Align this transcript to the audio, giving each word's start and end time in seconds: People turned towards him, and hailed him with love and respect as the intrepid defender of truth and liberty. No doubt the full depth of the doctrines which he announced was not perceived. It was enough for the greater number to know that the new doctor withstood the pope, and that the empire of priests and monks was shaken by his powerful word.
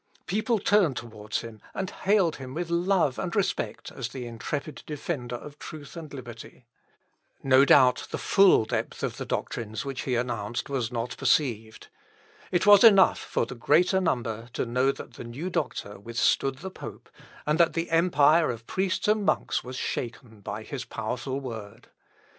People 0.25 0.57
turned 0.57 0.97
towards 0.97 1.41
him, 1.41 1.61
and 1.75 1.91
hailed 1.91 2.37
him 2.37 2.55
with 2.55 2.71
love 2.71 3.19
and 3.19 3.35
respect 3.35 3.91
as 3.91 4.07
the 4.09 4.25
intrepid 4.25 4.81
defender 4.87 5.35
of 5.35 5.59
truth 5.59 5.95
and 5.95 6.11
liberty. 6.11 6.65
No 7.43 7.65
doubt 7.65 8.07
the 8.09 8.17
full 8.17 8.65
depth 8.65 9.03
of 9.03 9.17
the 9.17 9.27
doctrines 9.27 9.85
which 9.85 10.01
he 10.01 10.15
announced 10.15 10.71
was 10.71 10.91
not 10.91 11.15
perceived. 11.17 11.89
It 12.51 12.65
was 12.65 12.83
enough 12.83 13.19
for 13.19 13.45
the 13.45 13.53
greater 13.53 14.01
number 14.01 14.49
to 14.53 14.65
know 14.65 14.91
that 14.91 15.13
the 15.13 15.23
new 15.23 15.51
doctor 15.51 15.99
withstood 15.99 16.55
the 16.57 16.71
pope, 16.71 17.07
and 17.45 17.59
that 17.59 17.73
the 17.73 17.91
empire 17.91 18.49
of 18.49 18.65
priests 18.65 19.07
and 19.07 19.23
monks 19.23 19.63
was 19.63 19.75
shaken 19.75 20.39
by 20.41 20.63
his 20.63 20.83
powerful 20.83 21.39
word. 21.39 21.89